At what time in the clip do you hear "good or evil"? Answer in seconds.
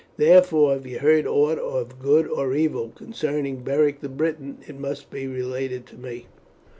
1.99-2.91